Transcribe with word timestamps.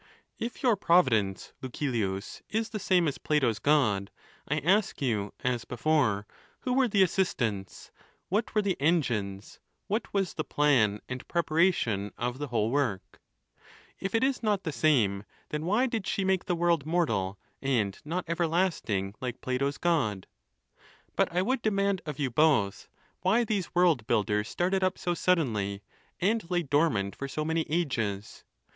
If 0.39 0.63
your 0.63 0.75
Providence, 0.75 1.53
Lucilius, 1.61 2.41
is 2.49 2.69
the 2.69 2.79
same 2.79 3.05
fis 3.05 3.19
Plato's 3.19 3.59
God, 3.59 4.09
I 4.47 4.57
ask 4.57 4.99
you, 4.99 5.31
as 5.41 5.63
before, 5.63 6.25
who 6.61 6.73
were 6.73 6.87
the 6.87 7.03
at^sistants, 7.03 7.91
what 8.27 8.55
were 8.55 8.63
the 8.63 8.75
engines, 8.81 9.59
what 9.85 10.11
was 10.11 10.33
the 10.33 10.43
plan 10.43 11.01
and 11.07 11.27
preparation 11.27 12.13
of 12.17 12.39
the 12.39 12.47
whole 12.47 12.71
work? 12.71 13.19
If 13.99 14.15
it 14.15 14.23
is 14.23 14.41
not 14.41 14.63
the 14.63 14.71
same, 14.71 15.23
then 15.49 15.65
why 15.65 15.85
did 15.85 16.07
she 16.07 16.25
make 16.25 16.45
the 16.45 16.55
world 16.55 16.83
mortal, 16.83 17.37
and 17.61 17.99
not 18.03 18.25
everlasting, 18.27 19.13
like 19.21 19.39
Plato's 19.39 19.77
God? 19.77 20.25
IX. 20.25 20.83
But 21.15 21.31
I 21.31 21.43
would 21.43 21.61
demand 21.61 22.01
of 22.07 22.17
you 22.17 22.31
both, 22.31 22.89
why 23.21 23.43
these 23.43 23.75
world 23.75 24.07
builders 24.07 24.49
started 24.49 24.83
up 24.83 24.97
so 24.97 25.13
suddenly, 25.13 25.83
and 26.19 26.49
lay 26.49 26.63
dormant 26.63 27.15
for 27.15 27.27
so 27.27 27.45
many 27.45 27.67
ages? 27.69 28.43